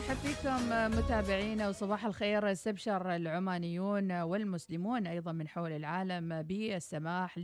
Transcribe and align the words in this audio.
نرحب 0.00 0.16
فيكم 0.16 0.68
متابعينا 0.98 1.68
وصباح 1.68 2.06
الخير 2.06 2.52
استبشر 2.52 3.16
العمانيون 3.16 4.12
والمسلمون 4.12 5.06
أيضا 5.06 5.32
من 5.32 5.48
حول 5.48 5.72
العالم 5.72 6.42
بالسماح 6.42 7.38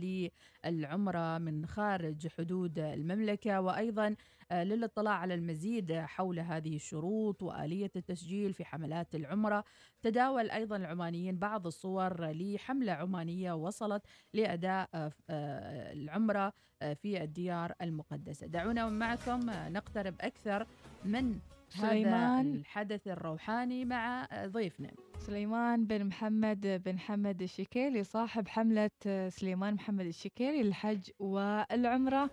للعمرة 0.65 1.37
من 1.37 1.65
خارج 1.65 2.27
حدود 2.27 2.79
المملكة 2.79 3.61
وأيضا 3.61 4.15
للاطلاع 4.51 5.13
على 5.13 5.33
المزيد 5.33 5.93
حول 5.93 6.39
هذه 6.39 6.75
الشروط 6.75 7.43
وآلية 7.43 7.91
التسجيل 7.95 8.53
في 8.53 8.65
حملات 8.65 9.15
العمرة. 9.15 9.63
تداول 10.01 10.51
أيضا 10.51 10.75
العمانيين 10.75 11.37
بعض 11.39 11.67
الصور 11.67 12.31
لحملة 12.31 12.91
عمانية 12.91 13.53
وصلت 13.53 14.03
لأداء 14.33 15.11
العمرة 15.29 16.53
في 16.79 17.23
الديار 17.23 17.73
المقدسة. 17.81 18.47
دعونا 18.47 18.89
معكم 18.89 19.39
نقترب 19.49 20.15
أكثر 20.21 20.67
من 21.05 21.39
سليمان. 21.69 22.47
هذا 22.47 22.59
الحدث 22.59 23.07
الروحاني 23.07 23.85
مع 23.85 24.27
ضيفنا. 24.45 24.91
سليمان 25.17 25.85
بن 25.85 26.05
محمد 26.05 26.81
بن 26.85 26.99
حمد 26.99 27.41
الشكيلي 27.41 28.03
صاحب 28.03 28.47
حملة 28.47 28.89
سليمان 29.29 29.73
محمد 29.73 30.05
الشكيلي 30.05 30.63
للحج 30.63 31.09
والعمرة. 31.19 32.29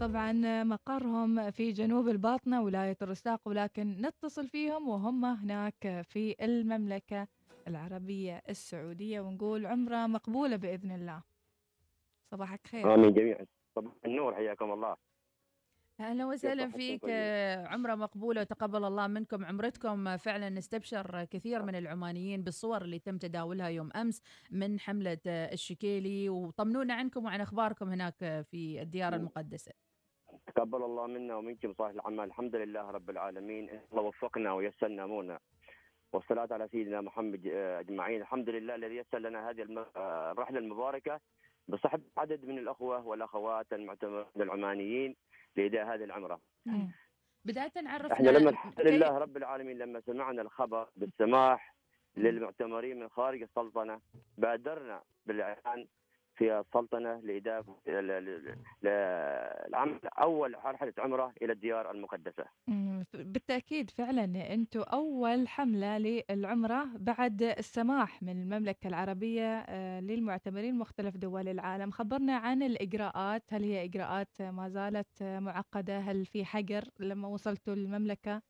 طبعا 0.00 0.64
مقرهم 0.64 1.50
في 1.50 1.72
جنوب 1.72 2.08
الباطنة 2.08 2.62
ولاية 2.62 2.96
الرساق 3.02 3.40
ولكن 3.44 4.00
نتصل 4.00 4.48
فيهم 4.48 4.88
وهم 4.88 5.24
هناك 5.24 6.02
في 6.04 6.36
المملكة 6.40 7.28
العربية 7.68 8.42
السعودية 8.48 9.20
ونقول 9.20 9.66
عمرة 9.66 10.06
مقبولة 10.06 10.56
بإذن 10.56 10.90
الله. 10.90 11.22
صباحك 12.30 12.66
خير. 12.66 12.94
آمين 12.94 13.14
جميعا. 13.14 13.46
صباح 13.76 13.92
النور 14.06 14.34
حياكم 14.34 14.72
الله. 14.72 14.96
أهلا 16.00 16.26
وسهلا 16.26 16.68
فيك 16.68 17.04
عمرة 17.66 17.94
مقبولة 17.94 18.40
وتقبل 18.40 18.84
الله 18.84 19.06
منكم 19.06 19.44
عمرتكم. 19.44 20.16
فعلا 20.16 20.58
استبشر 20.58 21.24
كثير 21.24 21.62
من 21.62 21.74
العمانيين 21.74 22.42
بالصور 22.42 22.82
اللي 22.82 22.98
تم 22.98 23.18
تداولها 23.18 23.68
يوم 23.68 23.90
أمس 23.96 24.22
من 24.50 24.80
حملة 24.80 25.18
الشكيلي 25.26 26.28
وطمنونا 26.28 26.94
عنكم 26.94 27.24
وعن 27.24 27.40
أخباركم 27.40 27.88
هناك 27.88 28.44
في 28.50 28.82
الديار 28.82 29.14
المقدسة. 29.14 29.72
تقبل 30.46 30.82
الله 30.82 31.06
منا 31.06 31.36
ومنكم 31.36 31.74
صالح 31.78 31.94
العمل 31.94 32.24
الحمد 32.24 32.56
لله 32.56 32.90
رب 32.90 33.10
العالمين. 33.10 33.80
الله 33.92 34.02
وفقنا 34.02 34.52
ويسرنا 34.52 35.04
أمورنا. 35.04 35.38
والصلاة 36.12 36.48
على 36.50 36.68
سيدنا 36.68 37.00
محمد 37.00 37.46
أجمعين. 37.80 38.20
الحمد 38.20 38.50
لله 38.50 38.74
الذي 38.74 38.96
يسر 38.96 39.18
لنا 39.18 39.50
هذه 39.50 39.62
الرحلة 40.32 40.58
المباركة 40.58 41.20
بصحب 41.68 42.02
عدد 42.16 42.44
من 42.44 42.58
الأخوة 42.58 43.06
والأخوات 43.06 43.72
المعتمرين 43.72 44.26
العمانيين. 44.36 45.16
لاداء 45.56 45.94
هذه 45.94 46.04
العمرة. 46.04 46.40
بداية 47.44 47.72
عرفنا 47.76 48.12
إحنا 48.12 48.30
لما 48.30 48.50
الحمد 48.50 48.80
لله 48.80 49.18
رب 49.18 49.36
العالمين 49.36 49.78
لما 49.78 50.00
سمعنا 50.00 50.42
الخبر 50.42 50.88
بالسماح 50.96 51.74
للمعتمرين 52.16 52.98
من 53.00 53.08
خارج 53.08 53.42
السلطنة 53.42 54.00
بادرنا 54.38 55.02
بالإعلان 55.26 55.86
في 56.36 56.60
السلطنه 56.60 57.20
لاداء 57.20 57.64
العمل 59.68 60.00
أول 60.18 60.54
رحله 60.64 60.92
عمرة 60.98 61.32
إلى 61.42 61.52
الديار 61.52 61.90
المقدسة. 61.90 62.44
بالتأكيد 63.14 63.90
فعلا 63.90 64.54
أنتم 64.54 64.80
أول 64.80 65.48
حملة 65.48 65.98
للعمرة 65.98 66.88
بعد 66.98 67.42
السماح 67.42 68.22
من 68.22 68.42
المملكة 68.42 68.88
العربية 68.88 69.70
للمعتمرين 70.00 70.78
مختلف 70.78 71.16
دول 71.16 71.48
العالم، 71.48 71.90
خبرنا 71.90 72.36
عن 72.36 72.62
الإجراءات، 72.62 73.42
هل 73.50 73.62
هي 73.62 73.84
إجراءات 73.84 74.42
ما 74.42 74.68
زالت 74.68 75.22
معقدة؟ 75.22 75.98
هل 75.98 76.26
في 76.26 76.44
حجر 76.44 76.84
لما 77.00 77.28
وصلتوا 77.28 77.74
المملكة؟ 77.74 78.42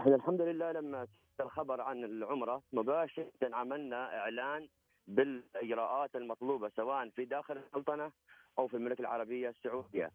إحنا 0.00 0.14
الحمد 0.16 0.40
لله 0.40 0.72
لما 0.72 1.06
الخبر 1.40 1.80
عن 1.80 2.04
العمرة 2.04 2.62
مباشرة 2.72 3.32
عملنا 3.42 4.18
إعلان 4.18 4.68
بالإجراءات 5.06 6.16
المطلوبة 6.16 6.68
سواء 6.68 7.08
في 7.08 7.24
داخل 7.24 7.56
السلطنة 7.56 8.12
أو 8.58 8.68
في 8.68 8.74
المملكة 8.76 9.00
العربية 9.00 9.48
السعودية. 9.48 10.10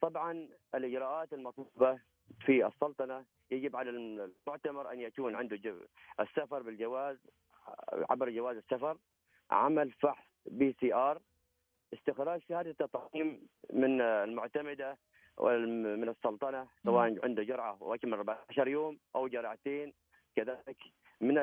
طبعا 0.00 0.48
الإجراءات 0.74 1.32
المطلوبة 1.32 2.00
في 2.40 2.66
السلطنة 2.66 3.24
يجب 3.50 3.76
على 3.76 3.90
المعتمر 3.90 4.92
أن 4.92 5.00
يكون 5.00 5.36
عنده 5.36 5.76
السفر 6.20 6.62
بالجواز 6.62 7.18
عبر 8.10 8.30
جواز 8.30 8.56
السفر 8.56 8.98
عمل 9.50 9.92
فحص 9.92 10.26
PCR 10.46 11.20
استخراج 11.94 12.42
شهادة 12.48 12.70
التطعيم 12.70 13.48
من 13.72 14.00
المعتمدة 14.00 14.98
من 15.40 16.08
السلطنة 16.08 16.68
سواء 16.84 17.18
عنده 17.24 17.42
جرعة 17.42 17.82
وأكمل 17.82 18.14
14 18.14 18.68
يوم 18.68 18.98
أو 19.16 19.28
جرعتين 19.28 19.92
كذلك 20.36 20.76
من 21.20 21.34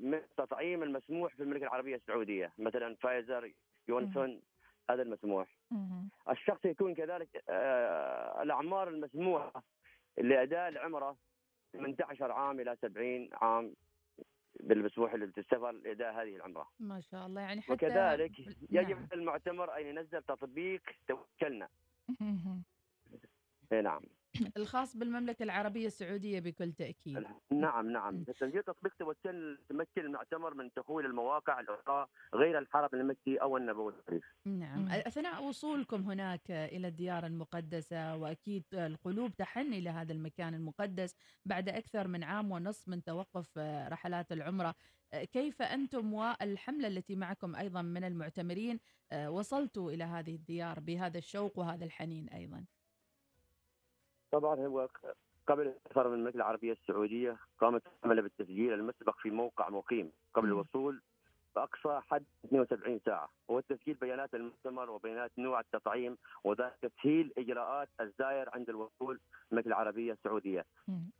من 0.00 0.14
التطعيم 0.14 0.82
المسموح 0.82 1.34
في 1.34 1.42
المملكة 1.42 1.62
العربية 1.62 1.96
السعودية 1.96 2.52
مثلا 2.58 2.94
فايزر 2.94 3.52
جونسون 3.88 4.40
هذا 4.90 5.02
المسموح 5.02 5.56
الشخص 6.30 6.64
يكون 6.64 6.94
كذلك 6.94 7.44
الأعمار 8.42 8.88
المسموحة 8.88 9.62
لأداء 10.18 10.68
العمرة 10.68 11.16
18 11.72 12.32
عام 12.32 12.60
إلى 12.60 12.76
70 12.82 13.28
عام 13.32 13.74
بالمسموح 14.60 15.14
للسفر 15.14 15.72
لأداء 15.72 16.22
هذه 16.22 16.36
العمرة. 16.36 16.68
ما 16.80 17.00
شاء 17.00 17.26
الله 17.26 17.40
يعني 17.40 17.60
حتى 17.60 17.72
وكذلك 17.72 18.38
يجب 18.70 18.98
نعم. 18.98 19.08
المعتمر 19.12 19.76
أن 19.78 19.86
ينزل 19.86 20.22
تطبيق 20.22 20.82
توكلنا. 21.08 21.68
اي 23.72 23.82
نعم. 23.82 24.02
الخاص 24.56 24.96
بالمملكة 24.96 25.42
العربية 25.42 25.86
السعودية 25.86 26.40
بكل 26.40 26.72
تأكيد. 26.72 27.24
نعم 27.52 27.90
نعم. 27.90 28.24
تسجيل 28.24 28.62
تطبيق 28.62 28.92
توكل 28.98 29.58
تمكن 29.68 30.00
المعتمر 30.00 30.54
من 30.54 30.70
دخول 30.76 31.06
المواقع 31.06 31.60
الأخرى 31.60 32.06
غير 32.34 32.58
الحرم 32.58 32.88
المكي 32.92 33.36
أو 33.36 33.56
النبوي 33.56 33.92
الشريف 34.00 34.24
نعم. 34.46 34.88
أثناء 34.88 35.44
وصولكم 35.44 36.10
هناك 36.10 36.50
إلى 36.50 36.88
الديار 36.88 37.26
المقدسة 37.26 38.16
وأكيد 38.16 38.64
القلوب 38.74 39.36
تحن 39.36 39.72
إلى 39.72 39.90
هذا 39.90 40.12
المكان 40.12 40.54
المقدس 40.54 41.16
بعد 41.44 41.68
أكثر 41.68 42.08
من 42.08 42.24
عام 42.24 42.50
ونصف 42.50 42.88
من 42.88 43.04
توقف 43.04 43.58
رحلات 43.88 44.32
العمرة 44.32 44.74
كيف 45.32 45.62
أنتم 45.62 46.14
والحملة 46.14 46.88
التي 46.88 47.16
معكم 47.16 47.56
أيضا 47.56 47.82
من 47.82 48.04
المعتمرين 48.04 48.80
وصلتوا 49.26 49.92
إلى 49.92 50.04
هذه 50.04 50.34
الديار 50.34 50.80
بهذا 50.80 51.18
الشوق 51.18 51.58
وهذا 51.58 51.84
الحنين 51.84 52.28
أيضا؟ 52.28 52.64
طبعا 54.32 54.54
هو 54.66 54.88
قبل 55.46 55.66
السفر 55.66 56.08
من 56.08 56.14
المملكة 56.14 56.36
العربية 56.36 56.72
السعودية 56.72 57.36
قامت 57.58 57.82
الحمله 57.86 58.22
بالتسجيل 58.22 58.72
المسبق 58.72 59.16
في 59.18 59.30
موقع 59.30 59.68
مقيم 59.68 60.12
قبل 60.34 60.48
الوصول 60.48 61.02
بأقصى 61.56 62.00
حد 62.10 62.24
72 62.44 63.00
ساعة. 63.04 63.28
هو 63.50 63.60
تسجيل 63.60 63.94
بيانات 63.94 64.34
المؤتمر 64.34 64.90
وبيانات 64.90 65.30
نوع 65.38 65.60
التطعيم 65.60 66.18
وذلك 66.44 66.74
تسهيل 66.82 67.32
إجراءات 67.38 67.88
الزائر 68.00 68.50
عند 68.54 68.68
الوصول 68.68 69.20
المملكة 69.52 69.68
العربية 69.68 70.12
السعودية. 70.12 70.64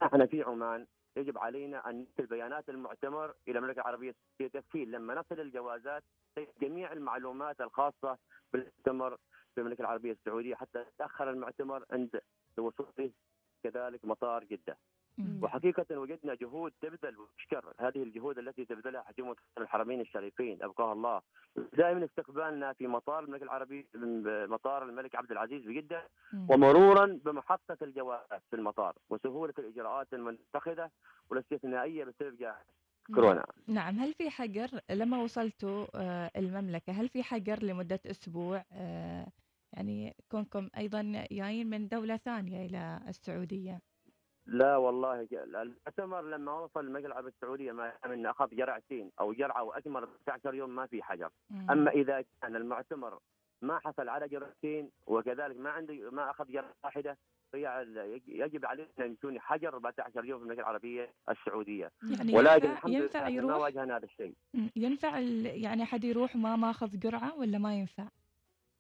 إحنا 0.03 0.27
في 0.27 0.43
عمان 0.43 0.87
يجب 1.17 1.39
علينا 1.39 1.91
أن 1.91 1.99
نرسل 1.99 2.27
بيانات 2.27 2.69
المعتمر 2.69 3.35
إلى 3.49 3.59
المملكة 3.59 3.81
العربية 3.81 4.11
السعودية 4.11 4.61
تسهيل. 4.61 4.91
لما 4.91 5.15
نصل 5.15 5.41
الجوازات 5.41 6.03
جميع 6.63 6.93
المعلومات 6.93 7.61
الخاصة 7.61 8.19
بالمؤتمر 8.53 9.17
في 9.55 9.61
المملكة 9.61 9.81
العربية 9.81 10.13
السعودية. 10.13 10.55
حتى 10.55 10.81
يتاخر 10.81 11.31
المعتمر 11.31 11.85
عند 11.91 12.21
وصوله 12.61 13.11
كذلك 13.65 14.05
مطار 14.05 14.45
جدة. 14.45 14.79
مم. 15.19 15.41
وحقيقة 15.43 15.99
وجدنا 15.99 16.35
جهود 16.35 16.73
تبذل 16.81 17.17
وتشكر 17.19 17.73
هذه 17.79 18.03
الجهود 18.03 18.39
التي 18.39 18.65
تبذلها 18.65 19.03
حكومه 19.03 19.37
الحرمين 19.59 20.01
الشريفين 20.01 20.63
أبقاها 20.63 20.93
الله. 20.93 21.23
دائما 21.73 22.05
استقبالنا 22.05 22.73
في 22.73 22.87
مطار 22.87 23.25
المملكه 23.25 23.45
العربيه 23.45 23.85
مطار 24.47 24.83
الملك 24.83 25.15
عبد 25.15 25.31
العزيز 25.33 25.63
بجده 25.63 26.09
مم. 26.33 26.47
ومرورا 26.51 27.07
بمحطة 27.25 27.77
الجوازات 27.83 28.43
في 28.51 28.57
المطار 28.57 28.97
وسهولة 29.11 29.55
الإجراءات 29.59 30.15
المتخذه 30.15 30.91
والاستثنائية 31.31 32.05
بسبب 32.05 32.53
كورونا. 33.15 33.45
نعم، 33.67 33.99
هل 33.99 34.15
في 34.15 34.31
حجر 34.31 34.69
لما 34.91 35.23
وصلتوا 35.23 35.87
المملكة 36.39 36.93
هل 36.93 37.09
في 37.09 37.23
حجر 37.23 37.63
لمدة 37.63 38.01
أسبوع 38.07 38.65
يعني 39.73 40.17
كونكم 40.31 40.69
أيضا 40.77 41.27
جايين 41.33 41.71
من 41.71 41.89
دولة 41.89 42.17
ثانية 42.17 42.67
إلى 42.67 43.01
السعودية. 43.09 43.81
لا 44.47 44.77
والله 44.77 45.29
المؤتمر 45.33 46.23
لما 46.23 46.53
وصل 46.53 46.85
العربيه 47.07 47.29
السعودية 47.29 47.73
ما 47.73 47.93
من 48.07 48.27
أخذ 48.27 48.49
جرعتين 48.57 49.11
أو 49.21 49.33
جرعه 49.33 49.63
واكمل 49.63 50.09
19 50.27 50.55
يوم 50.55 50.71
ما 50.71 50.87
في 50.87 51.03
حجر. 51.03 51.31
مم. 51.51 51.71
أما 51.71 51.91
إذا 51.91 52.25
كان 52.43 52.57
المعتمر 52.57 53.19
ما 53.63 53.79
حصل 53.79 54.09
على 54.09 54.29
جرعتين 54.29 54.91
وكذلك 55.07 55.57
ما 55.57 55.71
عنده 55.71 56.11
ما 56.11 56.31
أخذ 56.31 56.47
جرعه 56.47 56.75
واحدة 56.85 57.19
يجب 58.27 58.65
عليه 58.65 58.89
أن 58.99 59.13
يكون 59.13 59.41
حجر 59.41 59.75
14 59.75 60.25
يوم 60.25 60.39
في 60.39 60.43
المملكه 60.43 60.61
العربية 60.61 61.13
السعودية. 61.31 61.91
يعني 62.03 62.35
ولكن 62.35 62.71
الحمد 62.71 62.93
ينفع 62.93 63.29
يروح 63.29 63.51
ما 63.51 63.57
واجهنا 63.57 63.97
هذا 63.97 64.05
الشيء. 64.05 64.35
ينفع 64.77 65.19
يعني 65.45 65.85
حد 65.85 66.05
يروح 66.05 66.37
ما 66.37 66.57
ماخذ 66.57 66.99
جرعة 66.99 67.39
ولا 67.39 67.59
ما 67.59 67.75
ينفع؟ 67.75 68.09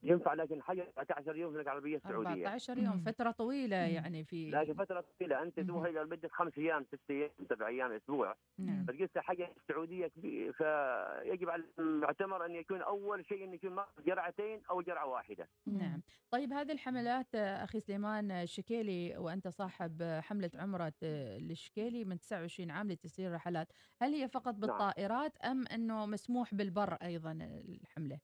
ينفع 0.03 0.35
لكن 0.35 0.62
حجر 0.62 0.87
14 0.99 1.37
يوم 1.37 1.53
في 1.53 1.61
العربية 1.61 1.97
السعودية. 1.97 2.47
14 2.47 2.79
يوم 2.79 3.05
طويلة 3.39 3.77
مم. 3.77 3.95
يعني 3.95 4.25
في 4.25 4.50
لكن 4.50 4.75
فترة 4.75 5.05
طويلة. 5.19 5.43
أنت. 5.43 5.61
تبغى 5.61 5.93
لمده 5.93 6.29
خمس 6.29 6.59
أيام 6.59 6.85
ست 6.85 7.11
أيام 7.11 7.31
سبع 7.50 7.69
أيام 7.69 7.93
أسبوع. 7.93 8.37
نعم. 8.59 8.85
فقلت 8.85 9.19
حاجة 9.19 9.53
السعوديه 9.56 10.06
كبير 10.06 10.53
فيجب 10.53 11.50
على 11.50 11.65
المعتمر 11.79 12.47
أن 12.47 12.55
يكون 12.55 12.83
أول 12.83 13.27
شيء 13.27 13.45
إنه 13.45 13.55
يكون 13.55 13.77
جرعتين 14.06 14.61
أو 14.71 14.83
جرعة 14.83 15.06
واحدة. 15.06 15.49
نعم. 15.67 16.03
طيب 16.31 16.53
هذه 16.53 16.73
الحملات 16.73 17.35
أخي 17.35 17.81
سليمان 17.81 18.31
الشكيلي 18.31 19.17
وأنت 19.17 19.49
صاحب 19.49 20.03
حملة 20.03 20.51
عمرة 20.55 20.93
آه، 21.03 21.39
الشكيلي 21.39 22.05
من 22.05 22.21
29 22.21 22.71
عام 22.71 22.91
لتسيير 22.91 23.35
رحلات 23.35 23.73
هل 24.03 24.15
هي 24.15 24.29
فقط 24.29 24.55
بالطائرات 24.55 25.37
أم 25.37 25.67
أنه 25.67 26.06
مسموح 26.06 26.55
بالبر 26.55 26.94
أيضا 26.94 27.33
الحملة؟ 27.43 28.19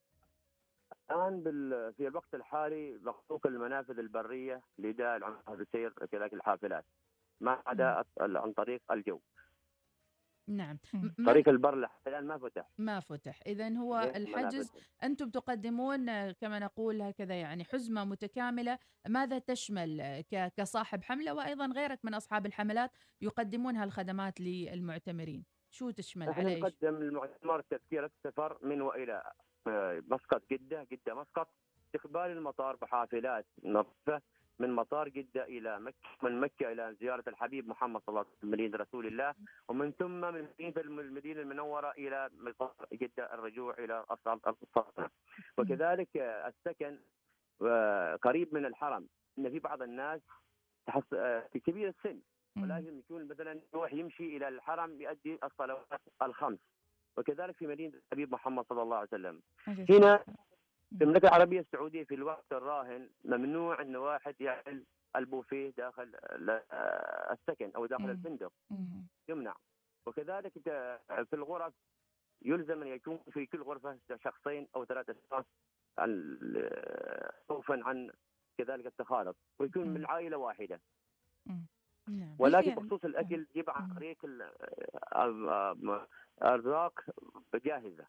الآن 1.10 1.42
بال... 1.42 1.94
في 1.94 2.08
الوقت 2.08 2.34
الحالي 2.34 2.98
مخلوق 3.02 3.46
المنافذ 3.46 3.98
البرية 3.98 4.62
لاداء 4.78 5.16
العمره 5.16 5.54
بسير 5.54 5.90
كذلك 5.90 6.34
الحافلات 6.34 6.84
ما 7.40 7.62
عدا 7.66 8.04
عن 8.20 8.52
طريق 8.52 8.92
الجو. 8.92 9.20
نعم. 10.48 10.78
طريق 11.26 11.48
البر 11.48 11.80
لحد 11.80 12.00
الان 12.06 12.26
ما 12.26 12.38
فتح. 12.38 12.68
ما 12.78 13.00
فتح. 13.00 13.40
إذا 13.46 13.76
هو 13.76 14.00
الحجز. 14.16 14.72
أنتم 15.02 15.30
تقدمون 15.30 16.30
كما 16.30 16.58
نقول 16.58 17.02
هكذا 17.02 17.34
يعني 17.34 17.64
حزمة 17.64 18.04
متكاملة. 18.04 18.78
ماذا 19.08 19.38
تشمل 19.38 20.20
ك- 20.30 20.52
كصاحب 20.56 21.02
حملة؟ 21.02 21.34
وأيضا 21.34 21.66
غيرك 21.66 21.98
من 22.04 22.14
أصحاب 22.14 22.46
الحملات 22.46 22.90
يقدمون 23.20 23.76
هالخدمات 23.76 24.40
للمعتمرين. 24.40 25.44
شو 25.70 25.90
تشمل؟ 25.90 26.28
إحنا 26.28 26.50
على؟ 26.50 26.60
نقدم 26.60 26.94
المعتمر 26.96 27.60
تذكرة 27.60 28.10
سفر 28.24 28.58
من 28.62 28.82
وإلى 28.82 29.32
مسقط 30.08 30.42
جدة 30.50 30.86
جدة 30.92 31.14
مسقط. 31.14 31.48
استقبال 31.86 32.30
المطار 32.30 32.76
بحافلات 32.76 33.46
نظيفة 33.64 34.22
من 34.58 34.72
مطار 34.72 35.08
جدة 35.08 35.44
إلى 35.44 35.80
مكة 35.80 35.96
من 36.22 36.40
مكة 36.40 36.72
إلى 36.72 36.96
زيارة 37.00 37.24
الحبيب 37.28 37.68
محمد 37.68 38.00
صلى 38.00 38.08
الله 38.08 38.20
عليه 38.20 38.30
وسلم 38.38 38.50
مدينة 38.50 38.76
رسول 38.76 39.06
الله. 39.06 39.34
ومن 39.68 39.92
ثم 39.92 40.20
من 40.20 40.42
مدينة 40.42 40.74
المدينة 40.76 41.40
المنورة 41.40 41.90
إلى 41.90 42.30
مطار 42.32 42.86
جدة 42.92 43.34
الرجوع 43.34 43.74
إلى 43.78 44.04
أصل- 44.12 45.08
وكذلك 45.58 46.16
السكن 46.16 46.98
قريب 48.22 48.54
من 48.54 48.66
الحرم. 48.66 49.08
إن 49.38 49.50
في 49.50 49.58
بعض 49.58 49.82
الناس 49.82 50.20
تحس 50.86 51.14
في 51.52 51.60
كبير 51.66 51.88
السن. 51.88 52.20
ولازم 52.62 52.98
يكون 52.98 53.28
مثلا 53.28 53.60
يروح 53.74 53.92
يمشي 53.92 54.36
إلى 54.36 54.48
الحرم 54.48 55.00
يؤدي 55.00 55.38
الصلوات 55.44 56.00
الخمس. 56.22 56.58
وكذلك 57.16 57.56
في 57.56 57.66
مدينة 57.66 57.94
الحبيب 57.96 58.32
محمد 58.32 58.64
صلى 58.68 58.82
الله 58.82 58.96
عليه 58.96 59.08
وسلم. 59.08 59.42
هنا 59.90 60.24
في 60.98 61.04
المملكة 61.04 61.28
العربية 61.28 61.60
السعودية 61.60 62.04
في 62.04 62.14
الوقت 62.14 62.52
الراهن 62.52 63.10
ممنوع 63.24 63.82
إن 63.82 63.96
واحد 63.96 64.34
يعمل 64.40 64.84
البوفيه 65.16 65.70
داخل 65.70 66.02
ال- 66.14 66.62
السكن 67.30 67.70
أو 67.76 67.86
داخل. 67.86 68.04
الفندق. 68.10 68.52
يمنع 69.28 69.54
وكذلك 70.06 70.52
في 71.08 71.32
الغرف 71.32 71.74
يلزم 72.42 72.82
أن 72.82 72.88
يكون 72.88 73.18
في 73.30 73.46
كل 73.46 73.62
غرفة 73.62 73.98
شخصين 74.24 74.68
أو 74.76 74.84
ثلاث 74.84 75.10
أشخاص 75.10 75.44
خوفا 77.48 77.80
عن 77.84 78.10
كذلك 78.58 78.86
التخالط 78.86 79.36
ويكون. 79.58 79.88
من 79.88 80.06
عائله 80.06 80.36
واحدة 80.36 80.80
نعم 82.08 82.36
ولكن 82.38 82.68
يعني- 82.68 82.80
بخصوص 82.80 83.04
الأكل 83.04 83.46
يجب 83.54 83.70
عن 83.70 83.88
مم. 83.88 83.94
طريق 83.94 84.24
الأرزاق 86.42 87.00
جاهزة 87.64 88.06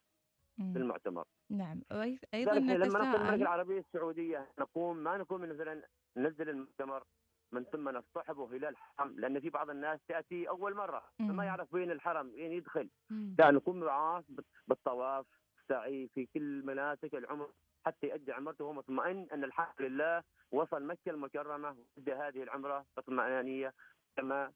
مم. 0.58 0.74
في 0.74 0.80
المعتمر 0.80 1.26
نعم 1.50 1.82
أيضا 1.92 2.54
لما 2.54 2.76
نصل 2.76 2.96
المملكة 2.96 3.34
العربية 3.36 3.80
السعودية 3.80 4.48
نقوم 4.60 4.98
ما 4.98 5.18
نقوم 5.18 5.42
مثلا 5.42 5.82
ننزل 6.18 6.50
المؤتمر 6.50 7.04
من 7.52 7.64
ثم 7.64 7.90
نصطحبه 7.90 8.52
إلى 8.52 8.70
الحرم 8.70 9.20
لأن 9.20 9.40
في 9.40 9.50
بعض 9.50 9.70
الناس 9.70 10.00
تأتي 10.08 10.50
أول 10.50 10.76
مرة 10.76 11.04
مم. 11.20 11.28
فما 11.28 11.46
يعرف 11.46 11.74
وين 11.74 11.92
الحرم 11.92 12.28
وين 12.28 12.52
يدخل 12.52 12.90
مم. 13.10 13.36
لا 13.40 13.52
نقوم 13.52 13.80
معاه 13.80 14.24
بالطواف 14.68 15.26
السعي 15.62 16.10
في 16.16 16.26
كل 16.34 16.64
مناسك 16.66 17.16
العمر 17.16 17.50
حتى 17.86 18.08
يؤدي 18.08 18.32
عمرته 18.32 18.66
وهو 18.66 18.74
مطمئن 18.74 19.28
أن 19.34 19.44
الحمد 19.44 19.82
لله 19.82 20.24
وصل 20.52 20.84
مكة 20.84 21.10
المكرمة 21.10 21.78
وأدى 21.98 22.14
هذه 22.14 22.44
العمرة 22.44 22.86
باطمئنانيه 22.96 23.74
كما 24.18 24.52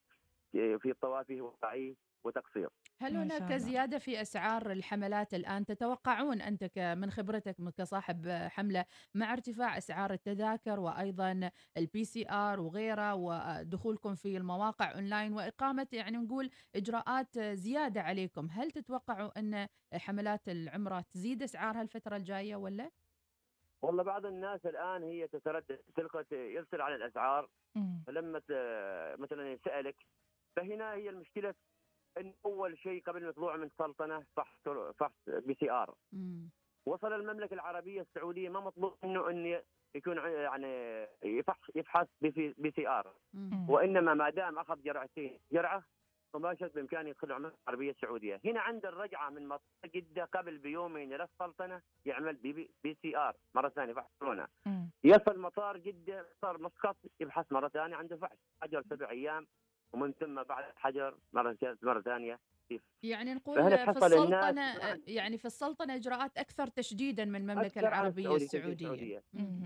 في 0.51 0.93
طوافه 1.01 1.41
وسعيه 1.41 1.95
وتقصير. 2.23 2.69
هل 3.01 3.15
هناك. 3.15 3.53
زيادة 3.53 3.97
في 3.97 4.21
أسعار 4.21 4.71
الحملات 4.71 5.33
الآن 5.33 5.65
تتوقعون 5.65 6.41
أنت 6.41 6.95
من 6.97 7.11
خبرتك 7.11 7.55
كصاحب 7.77 8.27
حملة 8.27 8.85
مع 9.15 9.33
ارتفاع 9.33 9.77
أسعار 9.77 10.13
التذاكر 10.13 10.79
وأيضا 10.79 11.51
ال 11.77 12.03
PCR 12.05 12.59
وغيره 12.59 13.15
ودخولكم 13.15 14.15
في 14.15 14.37
المواقع 14.37 14.95
أونلاين 14.95 15.33
وإقامة 15.33 15.87
يعني 15.93 16.17
نقول 16.17 16.49
إجراءات 16.75 17.39
زيادة 17.39 18.01
عليكم 18.01 18.47
هل 18.51 18.71
تتوقعوا 18.71 19.39
أن 19.39 19.67
حملات 19.93 20.49
العمرة 20.49 21.01
تزيد 21.13 21.43
أسعارها 21.43 21.81
الفترة 21.81 22.15
الجاية 22.15 22.55
ولا؟ 22.55 22.91
والله 23.81 24.03
بعض 24.03 24.25
الناس 24.25 24.65
الآن 24.65 25.03
هي 25.03 25.27
تتردد 25.27 25.79
تلقى 25.95 26.25
يرسل 26.31 26.81
على 26.81 26.95
الأسعار. 26.95 27.49
فلما 28.07 28.41
مثلا 29.19 29.51
يسألك 29.51 29.95
فهنا 30.55 30.93
هي 30.93 31.09
المشكلة 31.09 31.53
إن 32.17 32.33
أول 32.45 32.77
شيء 32.77 33.03
قبل 33.03 33.27
الطلوع 33.27 33.55
من 33.55 33.63
السلطنه 33.63 34.25
فحص 34.35 34.69
فحص 34.99 35.13
بي 35.27 35.53
سي 35.53 35.71
آر. 35.71 35.95
وصل 36.85 37.13
المملكة 37.13 37.53
العربية 37.53 38.01
السعودية 38.01 38.49
ما 38.49 38.59
مطلوب 38.59 38.97
منه 39.03 39.29
إن 39.29 39.61
يكون 39.95 40.17
يعني 40.17 41.07
يفحص 41.23 41.69
يفحص 41.75 42.07
بي 42.21 42.71
سي 42.75 42.87
آر. 42.87 43.13
وإنما 43.69 44.13
ما 44.13 44.29
دام 44.29 44.59
أخذ 44.59 44.81
جرعتين 44.81 45.39
جرعة 45.51 45.83
مباشرة 46.35 46.71
بامكانه 46.75 47.09
يدخل 47.09 47.27
العمله 47.27 47.51
العربيه 47.63 47.91
السعوديه، 47.91 48.41
هنا 48.45 48.59
عند 48.59 48.85
الرجعة 48.85 49.29
من 49.29 49.47
مطار 49.47 49.61
جدة 49.85 50.25
قبل 50.25 50.57
بيومين 50.57 51.13
إلى 51.13 51.23
السلطنة 51.23 51.81
يعمل 52.05 52.35
بي, 52.35 52.53
بي, 52.53 52.71
بي 52.83 52.97
سي 53.01 53.17
آر 53.17 53.35
مرة 53.55 53.69
ثانية 53.69 53.93
فحص 53.93 54.11
كورونا،. 54.19 54.47
يصل 55.03 55.39
مطار 55.39 55.77
جدة 55.77 56.25
مطار 56.37 56.61
مسقط 56.61 56.97
يبحث 57.19 57.51
مرة 57.51 57.67
ثانية 57.67 57.95
عنده 57.95 58.17
فحص 58.17 58.37
حجر 58.61 58.83
سبع 58.89 59.09
أيام 59.09 59.47
ومن 59.93 60.13
ثم 60.13 60.43
بعد 60.43 60.65
حجر 60.75 61.17
مرة 61.33 61.57
مرة 61.81 62.01
ثانية 62.01 62.39
يعني 63.03 63.33
نقول 63.33 63.77
في 63.77 63.89
السلطنة 63.89 64.75
يعني 65.07 65.37
في 65.37 65.45
السلطنة 65.45 65.95
إجراءات 65.95 66.37
أكثر 66.37 66.67
تشديدا 66.67 67.25
من 67.25 67.35
المملكة 67.35 67.79
العربية 67.79 68.35
السعودية 68.35 68.73
السعودية. 68.73 69.23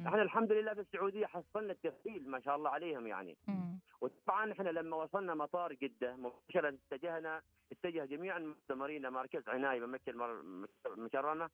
إحنا 0.08 0.22
الحمد 0.22 0.52
لله 0.52 0.74
في 0.74 0.80
السعودية 0.82 1.26
حصلنا 1.26 1.72
التفعيل 1.72 2.30
ما 2.30 2.40
شاء 2.40 2.56
الله 2.56 2.70
عليهم 2.70 3.08
يعني 3.08 3.38
مم. 3.48 3.80
وطبعا 4.02 4.52
إحنا 4.52 4.70
لما 4.70 4.98
وصلنا 4.98 5.34
مطار 5.36 5.74
جدة 5.74 6.16
مباشره 6.16 6.78
اتجهنا 6.92 7.42
اتجه 7.72 8.06
جميع 8.06 8.38
المؤتمرين 8.38 9.02
لمركز 9.02 9.44
عناية 9.48 9.80
بمكة 9.80 10.38
المكرمه 10.86 11.50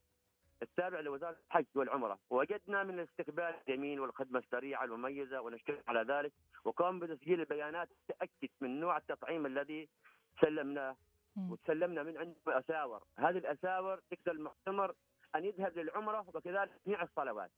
التابع 0.61 0.99
لوزارة 0.99 1.37
الحج 1.47 1.65
والعمرة 1.75 2.19
وجدنا 2.29 2.83
من 2.83 2.99
الاستقبال 2.99 3.53
الجميل 3.67 3.99
والخدمة 3.99 4.39
السريعة 4.39 4.83
المميزة 4.83 5.41
ونشكر 5.41 5.83
على 5.87 6.01
ذلك 6.13 6.33
وقام 6.65 6.99
بتسجيل 6.99 7.39
البيانات 7.39 7.89
تاكد 8.07 8.49
من 8.61 8.79
نوع 8.79 8.97
التطعيم 8.97 9.45
الذي 9.45 9.89
سلمناه. 10.41 10.95
وتسلمنا 11.49 12.03
من 12.03 12.17
عنده 12.17 12.35
اساور 12.47 13.03
هذه 13.17 13.37
الأساور 13.37 13.99
تقدر 14.11 14.31
المؤتمر 14.31 14.93
أن 15.35 15.45
يذهب 15.45 15.77
للعمرة 15.77 16.25
وكذلك 16.33 16.71
جميع 16.87 17.03
الصلوات. 17.03 17.51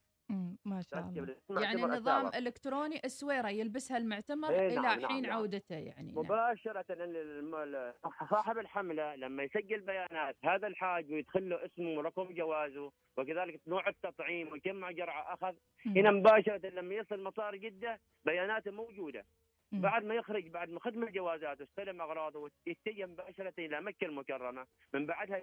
ما 0.66 0.82
شاء 0.82 1.00
الله 1.00 1.36
يعني 1.62 1.82
نظام 1.82 2.26
أساور. 2.26 2.38
الكتروني 2.48 3.02
اسويره 3.06 3.50
يلبسها 3.50 3.98
المعتمر 3.98 4.50
إيه 4.50 4.68
إلى 4.68 4.76
نعم، 4.76 5.06
حين 5.06 5.22
نعم، 5.22 5.22
نعم. 5.22 5.32
عودته 5.32 5.76
يعني 5.76 6.12
نعم. 6.12 6.18
مباشرة 6.26 6.86
الم- 6.90 7.56
ال- 7.56 7.94
صاحب 8.30 8.58
الحملة 8.58 9.16
لما 9.16 9.44
يسجل 9.44 9.80
بيانات 9.82 10.36
هذا 10.46 10.68
الحاج 10.68 11.12
ويدخل 11.12 11.50
له 11.50 11.66
اسمه 11.66 11.98
ورقم 11.98 12.34
جوازه 12.34 12.92
وكذلك 13.18 13.62
نوع 13.68 13.88
التطعيم 13.88 14.48
وكم 14.54 14.90
جرعة 14.90 15.34
أخذ 15.34 15.54
مم. 15.86 15.98
هنا 15.98 16.12
مباشرة 16.12 16.70
لما 16.70 16.96
يصل 16.96 17.24
مطار 17.24 17.56
جدة 17.56 18.00
بياناته 18.26 18.72
موجودة 18.72 19.26
بعد 19.72 20.04
ما 20.06 20.16
يخرج 20.16 20.48
بعد 20.48 20.70
ما 20.70 20.80
ختم 20.80 21.04
الجوازات 21.04 21.62
واستلم 21.62 22.02
أغراضه 22.02 22.52
يتجه 22.68 23.06
مباشرة 23.06 23.54
إلى 23.60 23.82
مكة 23.82 24.06
المكرمة. 24.06 24.68
من 24.94 25.06
بعدها 25.06 25.42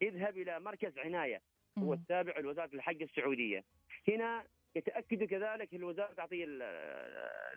يذهب 0.00 0.38
إلى 0.38 0.60
مركز 0.60 0.98
عناية 0.98 1.40
هو. 1.78 1.92
التابع 1.92 2.38
لوزارة 2.38 2.70
الحج 2.74 3.02
السعودية. 3.02 3.64
هنا 4.08 4.44
يتأكد 4.76 5.24
كذلك 5.24 5.74
الوزارة 5.74 6.12
تعطيه 6.14 6.44
ال- 6.44 6.62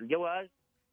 الجواز 0.02 0.50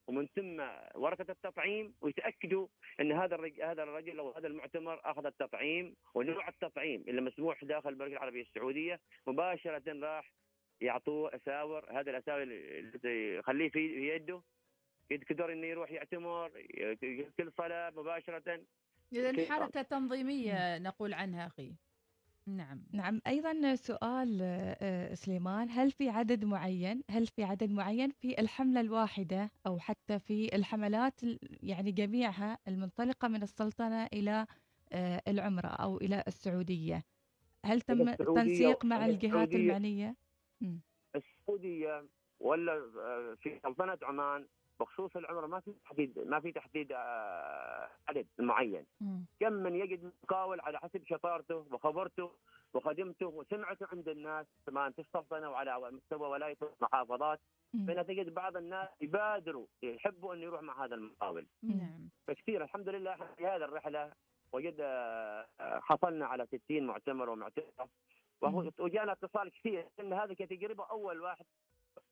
ومن 0.09 0.26
ثم 0.26 0.61
ورقة 0.95 1.26
التطعيم 1.28 1.95
ويتأكدوا 2.00 2.68
أن 3.00 3.12
هذا 3.12 3.35
الرجل 3.35 3.62
هذا 3.62 3.83
الرجل 3.83 4.18
أو 4.18 4.30
هذا 4.33 4.47
المعتمر 4.47 5.00
أخذ 5.04 5.26
التطعيم 5.26 5.97
ونوع 6.14 6.49
التطعيم 6.49 7.04
اللي 7.09 7.21
مسموح 7.21 7.64
داخل 7.64 7.88
المملكة 7.88 8.12
العربية 8.12 8.42
السعودية. 8.42 9.00
مباشرة 9.26 9.83
راح 10.06 10.33
يعطوه 10.80 11.35
أساور 11.37 12.00
هذا 12.00 12.11
الأساور 12.11 12.42
اللي 12.42 13.37
يخليه 13.37 13.71
في 13.71 14.09
يده 14.09 14.42
يقدر 15.10 15.52
إنه 15.52 15.66
يروح 15.66 15.90
يعتمر 15.90 16.50
كل 17.36 17.52
صلاة 17.58 17.90
مباشرة. 17.96 18.60
اذا؟ 19.12 19.52
حركه 19.52 19.82
تنظيمية 19.82 20.78
نقول 20.78 21.14
عنها 21.14 21.46
أخي. 21.46 21.75
نعم. 22.48 22.82
نعم 22.92 23.20
أيضا 23.26 23.75
سؤال 23.75 24.38
آه، 24.42 25.14
سليمان 25.14 25.70
هل 25.70 25.90
في 25.90 26.08
عدد 26.08 26.44
معين؟ 26.44 27.02
هل 27.10 27.26
في 27.26 27.44
عدد 27.44 27.70
معين 27.70 28.10
في 28.10 28.40
الحملة 28.40 28.80
الواحدة 28.80 29.50
أو 29.66 29.78
حتى 29.78 30.18
في 30.18 30.54
الحملات 30.56 31.22
ال- 31.25 31.38
يعني 31.62 31.92
جميعها 31.92 32.58
المنطلقة 32.68 33.28
من 33.28 33.42
السلطنة 33.42 34.06
إلى 34.12 34.46
آه، 34.92 35.22
العمرة 35.28 35.66
أو 35.68 35.96
إلى 35.96 36.25
السعودية؟ 36.26 37.04
هل 37.64 37.80
تم 37.80 38.08
التنسيق 38.08 38.84
مع 38.84 39.06
الجهات 39.06 39.48
السعودية- 39.50 39.54
المعنية؟ 39.54 40.16
السعودية 41.16 42.06
ولا 42.40 42.72
آه، 42.98 43.36
في 43.42 43.60
سلطنة 43.62 43.98
عمان 44.02 44.46
بخصوص 44.80 45.16
العمره 45.16 45.47
ما 45.47 45.61
في 45.61 45.73
تحديد 45.85 46.18
ما 46.18 46.40
في 46.40 46.52
تحديد 46.52 46.92
آه، 46.92 47.88
عدد 48.09 48.26
معين 48.38 48.85
مم. 49.00 49.25
كم 49.40 49.52
من 49.52 49.75
يجد 49.75 50.12
مقاول 50.23 50.61
على 50.61 50.78
حسب 50.78 51.02
شطارته 51.06 51.66
وخبرته 51.71 52.30
وخدمته 52.75 53.26
وسمعته 53.26 53.87
عند 53.92 54.09
الناس 54.09 54.47
كمان 54.66 54.92
في 54.92 54.99
السلطنة 54.99 55.50
وعلى 55.50 55.90
مستوى 55.90 56.28
ولايه 56.28 56.56
المحافظات. 56.62 57.40
فإن 57.87 58.06
تجد 58.06 58.35
بعض 58.35 58.56
الناس 58.56 58.88
يبادروا 59.00 59.66
يحبوا 59.83 60.35
انه 60.35 60.42
يروح 60.42 60.62
مع 60.62 60.85
هذا 60.85 60.95
المقاول 60.95 61.47
نعم 61.62 62.09
فكثير 62.26 62.64
الحمد 62.64 62.88
لله 62.88 63.16
في 63.37 63.47
هذه 63.47 63.64
الرحلة 63.64 64.12
وجد 64.52 64.76
آه، 64.80 65.47
حصلنا 65.61 66.26
على 66.26 66.47
60 66.47 66.87
معتمر 66.87 67.30
ومعتمر. 67.30 67.88
وجانا 68.78 69.12
اتصال 69.12 69.50
كثير 69.50 69.88
ان 70.00 70.12
هذه 70.12 70.33
كتجربه 70.33 70.85
أول 70.85 71.21
واحد 71.21 71.45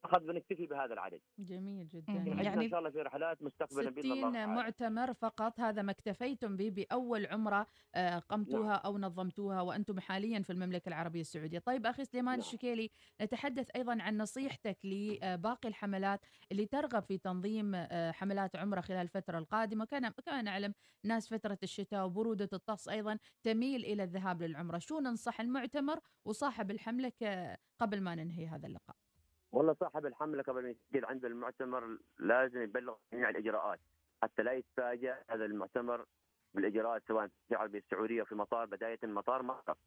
أخذ 0.05 0.19
بنكتفي 0.19 0.65
بهذا 0.67 0.93
العدد. 0.93 1.21
جميل 1.39 1.87
جدا. 1.87 2.11
عندنا 2.13 2.43
يعني 2.43 2.65
إن 2.65 2.69
شاء 2.69 2.79
الله 2.79 2.89
في 2.89 3.01
رحلات 3.01 3.43
مستقبلا 3.43 3.89
بإذن 3.89 4.11
الله 4.11 4.21
60 4.29 4.33
تعالى. 4.33 4.51
معتمر 4.55 5.13
فقط 5.13 5.59
هذا 5.59 5.81
ما 5.81 5.91
اكتفيتم 5.91 6.57
به 6.57 6.69
بأول 6.69 7.25
عمرة 7.25 7.67
آه، 7.95 8.19
قمتوها 8.19 8.73
أو 8.73 8.97
نظمتوها 8.97 9.61
وأنتم 9.61 9.99
حاليا 9.99 10.39
في 10.39 10.49
المملكة 10.49 10.89
العربية 10.89 11.21
السعودية. 11.21 11.59
طيب 11.59 11.85
أخي 11.85 12.05
سليمان 12.05 12.29
نعم. 12.39 12.39
الشكيلي 12.39 12.89
نتحدث 13.21 13.69
أيضا 13.75 13.97
عن 14.01 14.17
نصيحتك 14.17 14.77
لباقي 14.83 15.69
الحملات 15.69 16.19
اللي 16.51 16.65
ترغب 16.65 17.03
في 17.03 17.17
تنظيم 17.17 17.75
آه، 17.75 18.11
حملات 18.11 18.55
عمرة 18.55 18.81
خلال 18.81 19.01
الفترة 19.01 19.37
القادمة. 19.37 19.85
كان 19.85 20.09
كما 20.09 20.41
نعلم 20.41 20.73
ناس 21.03 21.29
فترة 21.33 21.57
الشتاء 21.63 22.05
وبرودة 22.05 22.49
الطقس 22.53 22.87
أيضا 22.89 23.17
تميل 23.43 23.85
إلى 23.85 24.03
الذهاب 24.03 24.43
للعمرة. 24.43 24.77
شو 24.77 24.99
ننصح 24.99 25.41
المعتمر 25.41 25.99
وصاحب 26.25 26.71
الحملة 26.71 27.09
ك- 27.09 27.59
قبل 27.79 28.01
ما 28.01 28.15
ننهي 28.15 28.47
هذا 28.47 28.67
اللقاء؟ 28.67 28.95
والله 29.55 29.73
صاحب 29.73 30.05
الحملة 30.05 30.43
قبل 30.43 30.63
ما 30.63 30.69
يسجل 30.69 31.05
عند 31.05 31.25
المعتمر 31.25 31.97
لازم 32.19 32.61
يبلغ 32.61 32.95
جميع 33.13 33.29
الإجراءات. 33.29 33.79
حتى 34.23 34.43
لا 34.43 34.53
يتفاجأ 34.53 35.23
هذا 35.29 35.45
المعتمر 35.45 36.05
بالإجراءات 36.53 37.03
سواء 37.07 37.27
في 37.27 37.51
العربيه 37.51 37.79
السعوديه 37.79 38.23
في 38.23 38.35
مطار 38.35 38.65
بداية 38.65 38.99
المطار 39.03 39.43
مسقط. 39.43 39.77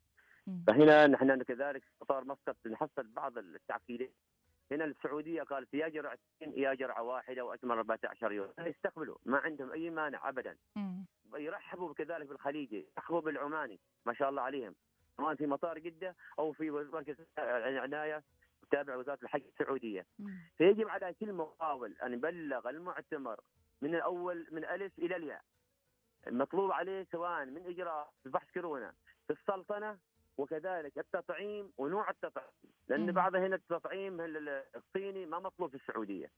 فهنا 0.66 1.06
نحن 1.06 1.42
كذلك 1.42 1.82
في 1.82 1.90
مطار 2.00 2.24
مسقط 2.24 2.56
نحصل 2.66 3.06
بعض 3.06 3.38
التعقيدات. 3.38 4.12
هنا 4.70 4.84
السعودية 4.84 5.42
قالت 5.42 5.74
يا 5.74 5.88
جرعتين 5.88 6.52
يا 6.56 6.74
جرعه 6.74 7.02
واحدة 7.02 7.44
واكمل 7.44 7.76
14 7.76 8.32
يوم. 8.32 8.52
لا 8.58 8.66
يستقبلوا 8.66 9.16
ما 9.24 9.38
عندهم 9.38 9.72
أي 9.72 9.90
مانع 9.90 10.28
ابدا. 10.28 10.56
يرحبوا 11.34 11.94
كذلك 11.94 12.26
بالخليجي 12.26 12.86
يرحبوا 12.96 13.20
بالعماني 13.20 13.80
ما 14.06 14.14
شاء 14.14 14.28
الله 14.30 14.42
عليهم. 14.42 14.74
سواء 15.16 15.34
في 15.34 15.46
مطار 15.46 15.78
جدة 15.78 16.16
أو 16.38 16.52
في 16.52 16.70
مركز 16.70 17.16
العناية 17.38 18.22
تابع 18.70 18.96
وزارة 18.96 19.18
الحج 19.22 19.42
السعودية. 19.46 20.06
فيجب 20.58 20.88
على 20.88 21.14
كل 21.14 21.32
مقاول 21.32 21.96
أن 22.02 22.12
يبلغ 22.12 22.68
المعتمر 22.70 23.40
من 23.82 23.94
الأول 23.94 24.46
من 24.52 24.64
ألف 24.64 24.98
إلى 24.98 25.16
الياء 25.16 25.42
المطلوب 26.26 26.72
عليه 26.72 27.06
سواء 27.12 27.44
من 27.44 27.66
إجراء 27.66 28.12
البحث 28.26 28.50
كورونا 28.54 28.94
في 29.26 29.32
السلطنة 29.32 29.98
وكذلك 30.38 30.98
التطعيم 30.98 31.72
ونوع 31.78 32.10
التطعيم 32.10 32.48
لأن 32.88 33.00
مم. 33.06 33.12
بعض 33.12 33.34
هنا 33.34 33.56
التطعيم 33.56 34.20
ال- 34.20 34.64
الصيني 34.76 35.26
ما 35.26 35.38
مطلوب 35.38 35.70
في 35.70 35.76
السعودية. 35.76 36.30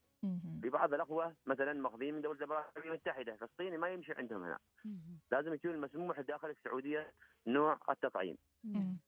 في 0.63 0.69
بعض 0.71 0.95
الأخوة 0.95 1.35
مثلا 1.47 1.73
ماخذين 1.73 2.15
من 2.15 2.21
دولة 2.23 2.39
الإمارات 2.39 2.65
العربيه 2.77 2.91
المتحدة 2.91 3.37
فالصيني 3.37 3.77
ما 3.77 3.89
يمشي 3.89 4.13
عندهم 4.13 4.43
هنا 4.45 4.59
مم. 4.85 4.99
لازم 5.33 5.55
يكون 5.55 5.79
مسموح 5.81 6.21
داخل 6.21 6.51
السعودية 6.51 7.13
نوع 7.47 7.79
التطعيم. 7.91 8.37
مم. 8.65 8.99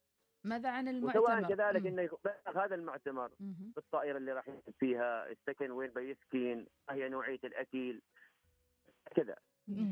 ماذا 0.44 0.70
عن 0.70 1.04
وسواء 1.04 1.38
المعتمر 1.38 1.54
كذلك 1.56 1.80
مم. 1.82 1.86
إنه 1.86 2.02
يبلغ 2.02 2.64
هذا 2.64 2.74
المعتمر 2.74 3.30
مم. 3.40 3.72
بالطائرة 3.76 4.16
اللي 4.18 4.32
راح 4.32 4.48
يسكن 4.48 4.72
فيها 4.78 5.30
السكن 5.30 5.70
وين 5.70 5.90
بيسكن 5.90 6.66
ما 6.88 6.94
هي 6.94 7.08
نوعية 7.08 7.40
الأكل 7.44 8.00
كذا. 9.16 9.36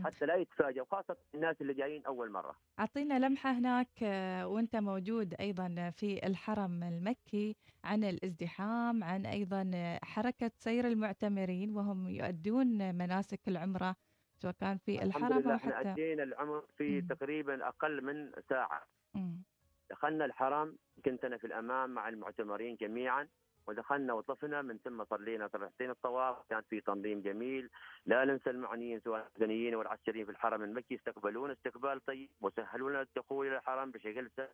حتى 0.05 0.27
لا 0.27 0.35
يتفاجئ 0.35 0.81
وخاصة 0.81 1.17
الناس 1.35 1.57
اللي 1.61 1.75
جايين 1.75 2.05
أول 2.07 2.31
مرة 2.31 2.57
أعطينا 2.79 3.19
لمحة 3.19 3.51
هناك 3.53 3.89
آه، 4.03 4.49
وأنت 4.49 4.77
موجود 4.77 5.35
أيضا 5.41 5.91
في 5.91 6.27
الحرم 6.27 6.83
المكي 6.83 7.57
عن 7.85 8.05
الازدحام 8.05 9.05
عن 9.05 9.27
أيضا 9.27 9.71
آه، 9.75 10.01
حركة 10.03 10.51
سير 10.55 10.87
المعتمرين 10.87 11.77
وهم 11.77 12.09
يؤدون 12.09 12.95
مناسك 12.95 13.49
العمرة 13.49 13.97
سواء 14.43 14.55
كان 14.61 14.79
في 14.79 15.03
الحرم 15.03 15.51
إحنا 15.51 15.59
حتى 15.59 15.91
أدينا 15.91 16.23
العمر 16.23 16.65
في 16.77 17.01
مم. 17.01 17.07
تقريبا 17.07 17.69
أقل 17.69 18.05
من 18.05 18.33
ساعة 18.49 18.87
مم. 19.15 19.43
دخلنا 19.91 20.25
الحرم 20.25 20.77
كنت 21.05 21.25
أنا 21.25 21.37
في 21.37 21.47
الأمام 21.47 21.91
مع 21.91 22.09
المعتمرين 22.09 22.77
جميعا 22.77 23.29
ودخلنا 23.67 24.13
وطفنا 24.13 24.63
من 24.63 24.79
ثم 24.79 25.05
صلينا 25.05 25.47
ركعتين 25.47 25.91
الطواف 25.91 26.37
كان 26.51 26.63
في 26.63 26.81
تنظيم 26.81 27.21
جميل. 27.21 27.71
لا 28.07 28.25
ننسى 28.25 28.51
المعنيين 28.51 29.01
سواء 29.01 29.29
المدنيين 29.37 29.75
والعسكريين 29.75 30.25
في 30.25 30.31
الحرم 30.31 30.63
المكي 30.63 30.95
استقبلونا 30.95 31.53
استقبال 31.53 32.05
طيب 32.05 32.31
وسهلوا 32.41 32.91
لنا 32.91 33.01
الدخول 33.03 33.47
إلى 33.47 33.57
الحرم 33.57 33.91
بشكل 33.91 34.31
سهل 34.37 34.49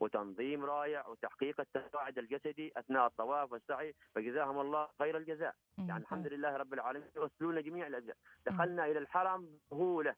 وتنظيم 0.00 0.64
رائع 0.64 1.06
وتحقيق 1.06 1.60
التباعد 1.60 2.18
الجسدي 2.18 2.72
أثناء 2.76 3.06
الطواف 3.06 3.52
والسعي. 3.52 3.94
فجزاهم 4.14 4.60
الله 4.60 4.88
خير 4.98 5.16
الجزاء. 5.16 5.54
يعني 5.78 6.02
الحمد 6.02 6.26
لله 6.26 6.56
رب 6.56 6.74
العالمين 6.74 7.08
يوصلوا 7.16 7.52
لنا 7.52 7.60
جميع 7.60 7.86
الأجزاء. 7.86 8.16
دخلنا 8.46 8.86
إلى 8.86 8.98
الحرم 8.98 9.48
بسهوله 9.66 10.14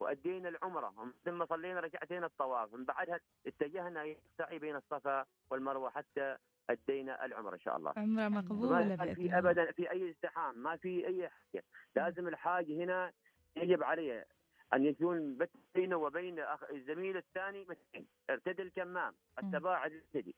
وأدينا 0.00 0.48
العمرة 0.48 0.94
ومن 0.96 1.12
ثم 1.24 1.46
صلينا 1.46 1.80
ركعتين 1.80 2.24
الطواف 2.24 2.74
من 2.74 2.84
بعدها 2.84 3.20
اتجهنا 3.46 4.02
إلى 4.02 4.16
السعي 4.32 4.58
بين 4.58 4.76
الصفا 4.76 5.26
والمروة 5.50 5.90
حتى 5.90 6.36
أدينا 6.70 7.24
العمرة 7.24 7.54
إن 7.54 7.60
شاء 7.60 7.76
الله. 7.76 7.92
عمرة 7.96 8.28
ما 8.28 8.28
مقبولة 8.28 8.96
ما 8.96 9.14
في 9.14 9.38
ابدا 9.38 9.72
في 9.72 9.90
أي 9.90 10.10
ازدحام 10.10 10.58
ما 10.58 10.76
في 10.76 11.06
أي 11.06 11.28
حاجة. 11.28 11.64
لازم 11.96 12.28
الحاج 12.28 12.72
هنا 12.72 13.12
يجب 13.56 13.82
عليه 13.82 14.26
أن 14.74 14.84
يكون 14.84 15.38
بينه 15.74 15.96
وبين 15.96 16.44
الزميل 16.72 17.16
الثاني 17.16 17.64
مترين 17.64 18.06
ارتدي 18.30 18.62
الكمام 18.62 19.14
التباعد 19.42 19.92
الجسدي 19.92 20.34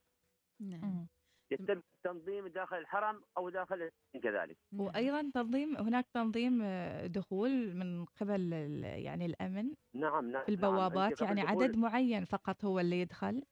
نعم. 0.60 1.06
يتم 1.50 1.82
التنظيم 1.96 2.46
داخل 2.46 2.76
الحرم 2.76 3.22
أو 3.36 3.48
داخل 3.48 3.90
كذلك. 4.22 4.56
نعم. 4.72 4.86
وأيضا 4.86 5.30
تنظيم 5.34 5.76
هناك 5.76 6.06
تنظيم 6.14 6.60
آه، 6.62 7.06
دخول 7.06 7.74
من 7.74 8.04
قبل 8.04 8.52
يعني 8.84 9.26
الأمن. 9.26 9.74
نعم 9.94 10.30
نعم 10.30 10.44
في 10.44 10.52
نعم. 10.52 10.70
البوابات 10.74 11.22
قبل 11.22 11.38
يعني 11.38 11.40
عدد 11.40 11.76
معين 11.76 12.24
فقط 12.24 12.64
هو 12.64 12.80
اللي 12.80 13.00
يدخل؟ 13.00 13.42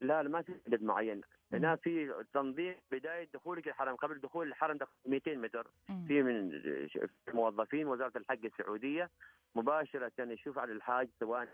لا 0.00 0.22
لا 0.22 0.28
ما 0.28 0.42
في 0.42 0.52
عدد 0.66 0.82
معين. 0.82 1.20
هنا 1.52 1.76
في 1.76 2.24
تنظيم 2.34 2.74
بداية 2.90 3.28
دخولك 3.34 3.68
الحرم 3.68 3.96
قبل 3.96 4.20
دخول 4.20 4.48
الحرم 4.48 4.76
دخل 4.76 4.92
200 5.06 5.36
متر. 5.36 5.70
في 5.86 6.22
من 6.22 6.62
موظفين 7.34 7.86
وزارة 7.86 8.12
الحج 8.18 8.44
السعودية. 8.44 9.10
مباشرة 9.54 10.12
يشوف 10.18 10.58
على 10.58 10.72
الحاج 10.72 11.08
سواء 11.20 11.48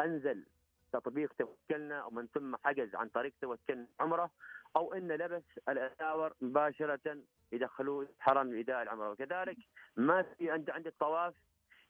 أنزل 0.00 0.44
تطبيق 0.92 1.32
توكلنا 1.32 2.04
ومن 2.04 2.26
ثم 2.26 2.56
حجز 2.64 2.94
عن 2.94 3.08
طريق 3.08 3.32
توكلنا 3.40 3.86
عمرة. 4.00 4.30
أو 4.76 4.92
انه 4.94 5.14
لبس 5.16 5.42
الأساور 5.68 6.32
مباشرة 6.40 7.18
يدخلوه 7.52 8.08
حرم 8.20 8.58
اداء 8.58 8.82
العمرة 8.82 9.10
وكذلك 9.10 9.56
ما 9.96 10.22
في 10.22 10.50
عند 10.50 10.70
عند 10.70 10.86
الطواف 10.86 11.34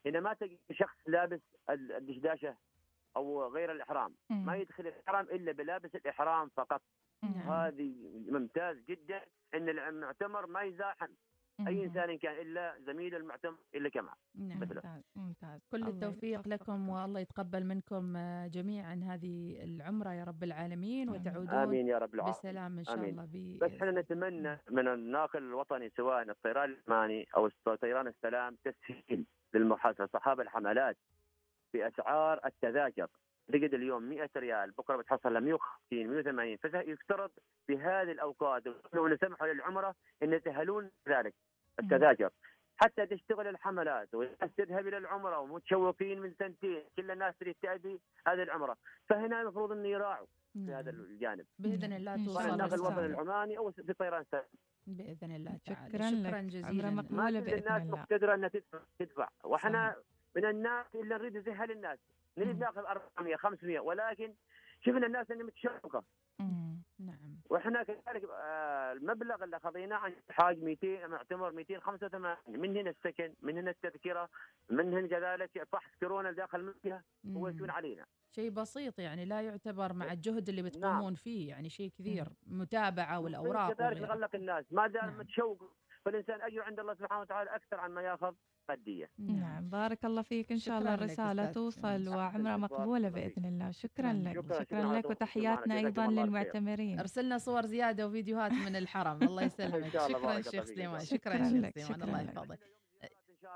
هنا 0.05 0.19
ما 0.19 0.33
تجد 0.33 0.59
شخص 0.71 0.97
لابس 1.07 1.39
ال- 1.69 1.91
الدشداشة 1.91 2.55
أو 3.15 3.47
غير 3.47 3.71
الإحرام 3.71 4.15
مم. 4.29 4.45
ما 4.45 4.55
يدخل 4.55 4.87
الإحرام 4.87 5.25
إلا 5.25 5.51
بلابس 5.51 5.95
الإحرام 5.95 6.49
فقط 6.49 6.81
مم. 7.23 7.29
هذه 7.51 7.93
ممتاز 8.29 8.77
جدا 8.77 9.21
إن 9.53 9.69
المعتمر 9.69 10.45
ما 10.45 10.61
يزاحم 10.61 11.07
أي. 11.59 11.83
إنسان 11.85 12.17
كان 12.17 12.41
إلا 12.41 12.75
زميل 12.87 13.15
المعتمر 13.15 13.57
إلا 13.75 13.89
كما 13.89 14.13
نعم. 14.35 14.59
مثلا. 14.59 14.75
ممتاز 14.75 15.01
ممتاز 15.15 15.61
كل 15.71 15.87
التوفيق. 15.87 16.47
لكم 16.47 16.89
والله 16.89 17.19
يتقبل 17.19 17.65
منكم 17.65 18.17
آه، 18.17 18.47
جميعا 18.47 19.01
هذه 19.03 19.63
العمرة 19.63 20.13
يا 20.13 20.23
رب 20.23 20.43
العالمين. 20.43 21.09
وتعودون 21.09 21.49
آمين 21.49 21.87
يا 21.87 21.97
رب 21.97 22.13
العالمين 22.13 22.39
بسلام 22.39 22.77
إن 22.77 22.85
شاء 22.85 22.95
آمين. 22.95 23.09
الله 23.09 23.25
ب... 23.33 23.59
بس 23.59 23.71
إحنا 23.71 23.91
نتمنى 23.91 24.59
من 24.69 24.87
الناقل 24.87 25.43
الوطني 25.43 25.89
سواء 25.97 26.29
الطيران 26.29 26.69
الالماني 26.69 27.27
أو 27.37 27.49
طيران 27.81 28.07
السلام 28.07 28.57
تسهيل 28.63 29.25
للمحاسبه 29.53 30.05
اصحاب 30.05 30.41
الحملات 30.41 30.97
بأسعار 31.73 32.39
التذاكر 32.45 33.07
تجد 33.47 33.73
اليوم 33.73 34.03
100 34.03 34.29
ريال 34.37 34.71
بكرة 34.71 34.95
بتحصل 34.97 35.33
لها 35.33 35.41
150 35.41 36.07
180 36.07 36.57
فيفترض 36.57 37.31
في 37.67 37.77
هذه 37.77 38.11
الأوقات 38.11 38.63
لو 38.93 39.07
نسمحوا 39.07 39.47
للعمرة 39.47 39.95
إن 40.23 40.33
يسهلون 40.33 40.91
ذلك 41.09 41.33
التذاكر 41.79 42.29
حتى 42.77 43.05
تشتغل 43.05 43.47
الحملات 43.47 44.15
والناس 44.15 44.55
تذهب 44.57 44.87
إلى 44.87 44.97
العمرة 44.97 45.39
ومتشوقين 45.39 46.19
من 46.19 46.33
سنتين 46.39 46.83
كل 46.97 47.11
الناس 47.11 47.37
تريد 47.37 47.55
تأدي 47.61 47.99
هذه 48.27 48.43
العمرة 48.43 48.77
فهنا 49.09 49.41
المفروض 49.41 49.71
إنه 49.71 49.87
يراعوا 49.87 50.27
في 50.53 50.73
هذا 50.73 50.91
نعم. 50.91 51.01
الجانب 51.01 51.45
بإذن 51.59 51.93
الله 51.93 52.15
توصل 52.15 52.29
الله. 52.29 52.41
سواء 52.41 52.53
النقل 52.53 52.73
الوطني. 52.73 53.05
العماني 53.05 53.57
أو 53.57 53.71
في 53.71 53.93
طيران 53.93 54.25
سهل 54.31 54.43
بإذن 54.87 55.35
الله 55.35 55.59
تعالى 55.65 55.89
شكراً 55.89 56.09
لك. 56.09 56.29
شكرا 56.29 56.37
عمرة 56.37 56.49
جزيلا 56.49 57.27
ولا 57.27 57.39
كل 57.39 57.45
بإذن 57.45 57.57
الناس 57.57 57.81
الله. 57.81 57.97
مقتدرة 57.97 58.35
إنها 58.35 58.49
تدفع 58.49 58.79
تدفع 58.99 59.29
وإحنا 59.43 59.95
من 60.35 60.45
الناس 60.45 60.85
اللي 60.95 61.15
نريد 61.15 61.37
نسهل 61.37 61.71
الناس 61.71 61.99
نريد. 62.37 62.59
ناخذ 62.59 62.85
400 62.85 63.35
500 63.35 63.79
ولكن 63.79 64.33
شفنا 64.81 65.07
الناس 65.07 65.31
اللي 65.31 65.43
متشوقه. 65.43 66.03
نعم 66.99 67.37
وإحنا 67.49 67.83
كذلك 67.83 68.23
آه، 68.43 68.91
المبلغ 68.91 69.43
اللي 69.43 69.59
خذيناه 69.59 69.97
عن 69.97 70.13
حاج 70.29 70.63
200 70.63 71.07
معتمر 71.07 71.51
285 71.51 72.37
من 72.47 72.77
هنا 72.77 72.89
السكن 72.89 73.33
من 73.41 73.57
هنا 73.57 73.71
التذكرة 73.71 74.29
من 74.69 74.93
هنا 74.93 75.07
كذلك 75.07 75.67
فحص 75.71 75.91
كورونا 75.99 76.31
داخل 76.31 76.59
المنطقة 76.59 77.01
هو. 77.27 77.47
يكون 77.47 77.69
علينا 77.69 78.05
شيء 78.31 78.49
بسيط 78.49 78.99
يعني 78.99 79.25
لا 79.25 79.41
يعتبر 79.41 79.93
مع 79.93 80.11
الجهد 80.11 80.49
اللي 80.49 80.61
نعم. 80.61 80.69
بتقومون 80.69 81.15
فيه 81.15 81.49
يعني 81.49 81.69
شيء 81.69 81.89
كثير 81.99 82.27
متابعة 82.47 83.19
والأوراق 83.19 83.73
كذلك. 83.73 84.01
نغلق 84.01 84.35
الناس 84.35 84.65
ما 84.71 84.87
دام 84.87 85.05
نعم. 85.05 85.17
متشوق 85.19 85.73
فالإنسان 86.05 86.41
أجر 86.41 86.61
عند 86.61 86.79
الله 86.79 86.93
سبحانه 86.93 87.21
وتعالى 87.21 87.55
أكثر 87.55 87.79
عن 87.79 87.91
ما 87.91 88.01
يأخذ 88.01 88.33
ماديه 88.69 89.09
نعم. 89.19 89.69
بارك 89.69 90.05
الله 90.05 90.21
فيك. 90.21 90.51
إن 90.51 90.57
شاء 90.57 90.79
الله 90.79 91.05
أستاذ. 91.05 91.51
توصل 91.53 91.81
سليمان. 91.81 92.07
وعمرة 92.07 92.49
أحسن 92.51 92.59
مقبولة 92.59 93.07
الله 93.07 93.09
فيك. 93.09 93.39
بإذن 93.39 93.45
الله. 93.45 93.71
شكرا 93.71 94.13
لك. 94.13 94.41
شكراً، 94.41 94.59
شكراً 94.63 94.93
لك. 94.97 95.09
وتحياتنا 95.09 95.75
خير. 95.75 96.09
للمعتمرين. 96.09 96.99
أرسلنا 96.99 97.37
صور 97.37 97.65
زيادة 97.65 98.07
وفيديوهات 98.07 98.51
من 98.51 98.75
الحرم. 98.75 99.23
الله 99.23 99.43
يسلمك. 99.43 99.73
إن 99.83 99.91
شاء 99.91 100.07
الله، 100.07 100.41
شكرا 100.41 100.41
شيخ. 100.41 100.63
سليمان. 100.63 100.99
شكراً 100.99 101.33
شكرا 101.33 101.49
شيخ 101.49 101.53
لك، 101.65 101.79
سليمان 101.79 102.09
الله. 102.09 102.21
يحفظك. 102.21 102.59
ان 102.61 102.82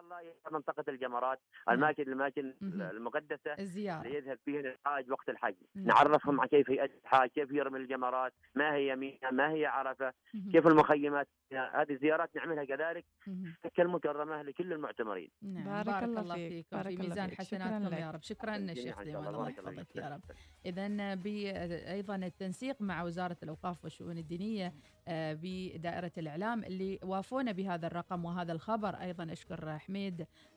الله 0.08 0.22
إلى 0.22 0.34
منطقة 0.52 0.84
الجمرات 0.88 1.40
الاماكن 1.70 2.04
الاماكن 2.04 2.54
مهم. 2.62 2.82
المقدسة 2.82 3.52
الزيارة 3.60 4.02
اللي 4.02 4.18
يذهب 4.18 4.40
فيها 4.46 4.60
الحاج 4.60 5.12
وقت 5.12 5.30
الحج 5.30 5.56
نعم. 5.76 5.86
نعرفهم 5.86 6.40
على 6.40 6.50
كيف 6.50 6.70
يؤدي 6.70 6.94
الحاج 7.04 7.30
كيف 7.30 7.52
يرمي 7.52 7.80
الجمرات 7.80 8.34
ما 8.56 8.74
هي 8.74 8.96
مينا 8.96 9.32
ما 9.32 9.52
هي 9.52 9.66
عرفة 9.66 10.14
مهم. 10.34 10.52
كيف 10.52 10.68
المخيمات 10.68 11.28
هذه 11.52 11.98
زيارات 12.02 12.36
نعملها 12.36 12.64
كذلك 12.64 13.06
مهم. 13.28 13.56
مكه 13.66 13.82
المكرمة 13.82 14.42
لكل 14.42 14.74
المعتمرين 14.74 15.30
نعم 15.42 15.64
بارك 15.64 15.86
بارك, 15.86 16.04
الله 16.04 16.22
الله 16.22 16.36
فيك، 16.36 16.66
بارك 16.72 16.88
في 16.88 16.98
ميزان 16.98 17.32
حسناتكم. 17.32 17.94
يا 17.94 18.12
رب 18.12 18.22
شكرا 18.22 18.58
شاء 18.58 18.76
سليمان 18.76 19.28
الله. 19.28 19.50
يحفظك. 19.50 19.96
يا 19.96 20.10
رب 20.10 20.22
إذا 20.66 21.16
بأيضا 21.16 22.16
التنسيق 22.16 22.82
مع 22.82 23.04
وزارة 23.04 23.38
الأوقاف 23.44 23.84
والشؤون 23.84 24.18
الدينية 24.18 24.74
آه، 25.08 25.38
بدائرة 25.42 26.12
الإعلام 26.18 26.64
اللي 26.64 27.00
وافونا 27.04 27.52
بهذا 27.52 27.88
الرقم 27.88 28.26
وهذا 28.26 28.54
الخبر 28.54 28.90
أيضا 28.90 29.34
أشكر 29.34 29.78
حميد 29.78 29.97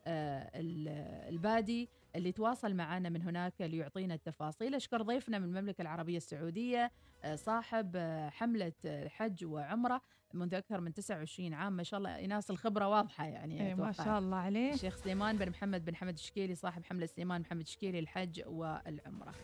آه، 0.06 0.50
ال- 0.54 0.88
البادي 1.34 1.88
اللي 2.16 2.32
تواصل 2.32 2.74
معنا 2.74 3.08
من 3.08 3.22
هناك 3.22 3.52
ليعطينا 3.60 4.14
التفاصيل. 4.14 4.74
أشكر 4.74 5.02
ضيفنا 5.02 5.38
من 5.38 5.44
المملكة 5.56 5.82
العربية 5.82 6.16
السعودية 6.16 6.90
آه، 7.24 7.34
صاحب 7.36 7.92
آه، 7.96 8.28
حملة 8.28 8.72
آه، 8.84 9.08
حج 9.08 9.44
وعمرة 9.44 10.00
منذ 10.34 10.54
أكثر 10.54 10.80
من 10.80 10.94
29 10.94 11.54
عام. 11.54 11.72
ما 11.72 11.82
شاء 11.82 11.98
الله 11.98 12.16
إيناس 12.16 12.50
الخبرة 12.50 12.88
واضحة 12.88 13.24
يعني 13.26 13.68
إيه، 13.68 13.74
ما. 13.74 13.92
شاء 13.92 14.18
الله 14.18 14.36
عليه 14.36 14.72
الشيخ 14.74 14.96
سليمان 14.96 15.36
بن 15.36 15.48
محمد 15.50 15.84
بن 15.84 15.96
حمد 15.96 16.12
الشكيلي 16.14 16.54
صاحب 16.54 16.84
حملة 16.84 17.06
سليمان 17.06 17.40
محمد 17.40 17.60
الشكيلي 17.60 17.98
الحج 17.98 18.42
والعمرة. 18.46 19.34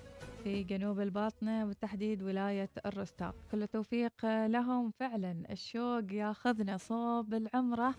في 0.45 0.63
جنوب 0.63 1.01
الباطنة 1.01 1.65
بالتحديد 1.65 2.23
ولاية 2.23 2.71
الرستاق. 2.87 3.35
كل 3.53 3.63
التوفيق 3.63 4.27
لهم. 4.47 4.91
فعلا 4.91 5.43
الشوق 5.51 6.13
ياخذنا 6.13 6.77
صوب 6.77 7.35
العمرة. 7.35 7.95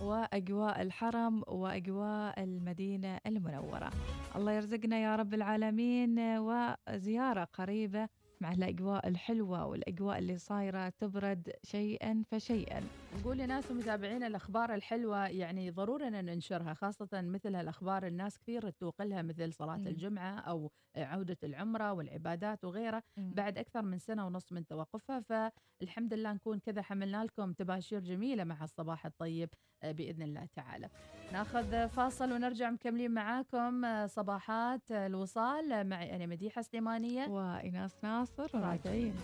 وأجواء 0.00 0.82
الحرم 0.82 1.42
وأجواء 1.48 2.42
المدينة 2.44 3.18
المنورة. 3.26 3.92
الله 4.36 4.52
يرزقنا 4.52 4.98
يا 4.98 5.16
رب 5.16 5.34
العالمين 5.34 6.18
وزيارة 6.18 7.44
قريبة 7.44 8.08
مع 8.40 8.52
الأجواء 8.52 9.08
الحلوة 9.08 9.66
والأجواء 9.66 10.18
اللي 10.18 10.38
صايرة 10.38 10.88
تبرد 10.88 11.52
شيئا 11.62 12.24
فشيئا. 12.30 12.90
نقول 13.20 13.38
لناس 13.38 13.70
ومتابعينا 13.70 14.26
الأخبار 14.26 14.74
الحلوة 14.74 15.26
يعني 15.28 15.70
ضروري 15.70 16.08
أن 16.08 16.24
ننشرها 16.24 16.74
خاصة 16.74 17.08
مثل 17.12 17.54
هالأخبار 17.54 18.06
الناس 18.06 18.38
كثير 18.38 18.70
تتوق 18.70 19.02
لها 19.02 19.22
مثل 19.22 19.52
صلاة 19.52 19.76
مم. 19.76 19.86
الجمعة 19.86 20.38
أو 20.38 20.70
عودة 20.96 21.36
العمرة 21.44 21.92
والعبادات 21.92 22.64
وغيرها. 22.64 23.02
مم. 23.16 23.32
بعد 23.34 23.58
أكثر 23.58 23.82
من 23.82 23.98
سنة 23.98 24.26
ونص 24.26 24.52
من 24.52 24.66
توقفها 24.66 25.20
فالحمد 25.20 26.14
لله 26.14 26.32
نكون 26.32 26.58
كذا 26.58 26.82
حملنا 26.82 27.24
لكم 27.24 27.52
تباشير 27.52 28.00
جميلة 28.00 28.44
مع 28.44 28.64
الصباح 28.64 29.06
الطيب 29.06 29.48
آه، 29.82 29.92
بإذن 29.92 30.22
الله 30.22 30.48
تعالى. 30.56 30.88
ناخذ 31.32 31.88
فاصل 31.88 32.32
ونرجع 32.32 32.70
مكملين 32.70 33.10
معاكم 33.10 33.84
آه، 33.84 34.06
صباحات 34.06 34.82
آه، 34.90 35.06
الوصال. 35.06 35.88
معي 35.88 36.16
أنا 36.16 36.26
مديحة 36.26 36.62
سليمانية. 36.62 37.28
وإناس 37.28 37.96
ناصر 38.04 38.50
راجعين. 38.54 39.14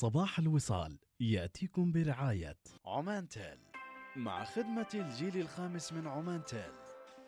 صباح 0.00 0.38
الوصال 0.38 0.98
يأتيكم 1.20 1.92
برعاية. 1.92 2.58
عمان 2.86 3.28
تيل. 3.28 3.58
مع 4.16 4.44
خدمة 4.44 4.86
الجيل 4.94 5.36
الخامس 5.36 5.92
من 5.92 6.06
عمان 6.06 6.44
تيل. 6.44 6.72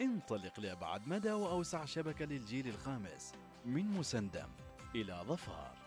انطلق 0.01 0.61
لأبعد 0.61 1.07
مدى 1.07 1.33
وأوسع 1.33 1.85
شبكة 1.85 2.25
للجيل 2.25 2.69
الخامس 2.69 3.33
من 3.65 3.85
مسندم 3.85 4.49
إلى 4.95 5.25
ظفار. 5.27 5.82